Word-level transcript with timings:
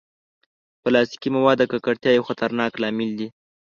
پلاستيکي 0.83 1.29
مواد 1.35 1.57
د 1.59 1.63
ککړتیا 1.71 2.11
یو 2.13 2.27
خطرناک 2.29 2.71
لامل 2.81 3.09
دي. 3.19 3.27